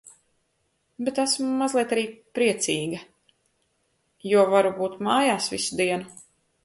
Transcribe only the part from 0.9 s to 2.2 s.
Bet esmu mazliet arī